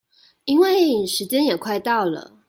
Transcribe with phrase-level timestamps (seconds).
[0.45, 2.35] 因為時間也快到了